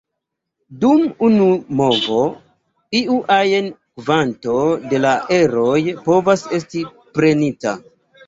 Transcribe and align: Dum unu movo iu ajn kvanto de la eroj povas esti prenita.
Dum 0.83 1.01
unu 1.27 1.49
movo 1.81 2.21
iu 3.01 3.17
ajn 3.35 3.69
kvanto 3.99 4.57
de 4.93 5.01
la 5.05 5.13
eroj 5.37 5.77
povas 6.07 6.47
esti 6.61 6.81
prenita. 7.19 7.75